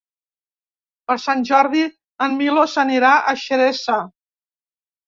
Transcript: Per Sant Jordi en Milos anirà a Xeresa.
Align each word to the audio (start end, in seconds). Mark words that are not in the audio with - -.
Per 1.11 1.17
Sant 1.25 1.45
Jordi 1.51 1.83
en 2.27 2.35
Milos 2.41 2.77
anirà 2.87 3.13
a 3.35 3.39
Xeresa. 3.47 4.05